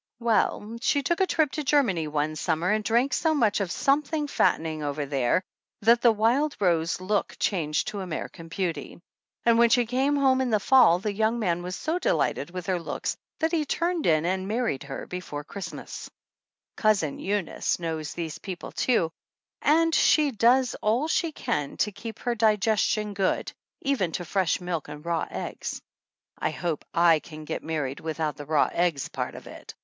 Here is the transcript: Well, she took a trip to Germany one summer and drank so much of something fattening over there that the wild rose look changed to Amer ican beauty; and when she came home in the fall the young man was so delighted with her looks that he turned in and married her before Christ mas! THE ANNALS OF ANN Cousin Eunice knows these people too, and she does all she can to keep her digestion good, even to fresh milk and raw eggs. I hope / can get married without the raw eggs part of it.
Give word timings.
Well, 0.17 0.77
she 0.81 1.03
took 1.03 1.19
a 1.21 1.27
trip 1.27 1.51
to 1.51 1.63
Germany 1.63 2.07
one 2.07 2.35
summer 2.35 2.71
and 2.71 2.83
drank 2.83 3.13
so 3.13 3.35
much 3.35 3.59
of 3.61 3.71
something 3.71 4.27
fattening 4.27 4.81
over 4.81 5.05
there 5.05 5.43
that 5.81 6.01
the 6.01 6.11
wild 6.11 6.57
rose 6.59 6.99
look 6.99 7.35
changed 7.37 7.89
to 7.89 8.01
Amer 8.01 8.27
ican 8.27 8.49
beauty; 8.49 8.99
and 9.45 9.59
when 9.59 9.69
she 9.69 9.85
came 9.85 10.15
home 10.15 10.41
in 10.41 10.49
the 10.49 10.59
fall 10.59 10.97
the 10.97 11.13
young 11.13 11.37
man 11.37 11.61
was 11.61 11.75
so 11.75 11.99
delighted 11.99 12.49
with 12.49 12.65
her 12.65 12.79
looks 12.79 13.15
that 13.37 13.51
he 13.51 13.63
turned 13.63 14.07
in 14.07 14.25
and 14.25 14.47
married 14.47 14.81
her 14.81 15.05
before 15.05 15.43
Christ 15.43 15.71
mas! 15.75 16.05
THE 16.07 16.07
ANNALS 16.07 16.07
OF 16.07 16.13
ANN 16.15 16.75
Cousin 16.77 17.19
Eunice 17.19 17.79
knows 17.79 18.13
these 18.15 18.39
people 18.39 18.71
too, 18.71 19.11
and 19.61 19.93
she 19.93 20.31
does 20.31 20.73
all 20.81 21.07
she 21.07 21.31
can 21.31 21.77
to 21.77 21.91
keep 21.91 22.17
her 22.17 22.33
digestion 22.33 23.13
good, 23.13 23.51
even 23.81 24.11
to 24.13 24.25
fresh 24.25 24.59
milk 24.59 24.87
and 24.87 25.05
raw 25.05 25.27
eggs. 25.29 25.79
I 26.39 26.49
hope 26.49 26.85
/ 26.89 26.93
can 27.21 27.45
get 27.45 27.61
married 27.61 27.99
without 27.99 28.35
the 28.35 28.47
raw 28.47 28.67
eggs 28.71 29.07
part 29.07 29.35
of 29.35 29.45
it. 29.45 29.75